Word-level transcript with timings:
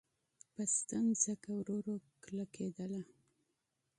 پسته 0.53 0.97
ځمکه 1.23 1.49
ورو 1.55 1.75
ورو 1.79 1.95
کلکېدله. 2.23 3.01